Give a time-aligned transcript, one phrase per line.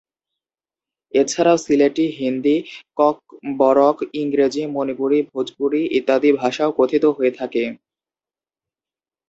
[1.13, 2.55] এছাড়াও সিলেটি, হিন্দি,
[2.97, 7.63] ককবরক, ইংরেজি, মণিপুরি, ভোজপুরি ইত্যাদি ভাষাও কথিত হয়ে থাকে।